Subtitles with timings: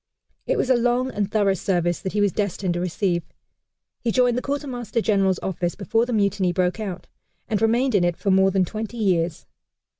[0.47, 3.21] It was a long and thorough service that he was destined to receive.
[3.99, 7.05] He joined the Quartermaster General's office before the mutiny broke out,
[7.47, 9.45] and remained in it for more than twenty years.